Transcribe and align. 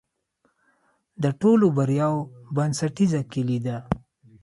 د 1.23 1.25
ټولو 1.41 1.65
بریاوو 1.77 2.29
بنسټیزه 2.55 3.21
کلي 3.33 3.59
ده. 3.65 3.77